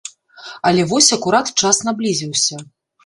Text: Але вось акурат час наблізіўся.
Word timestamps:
Але 0.69 0.85
вось 0.91 1.11
акурат 1.17 1.53
час 1.63 1.83
наблізіўся. 1.89 2.63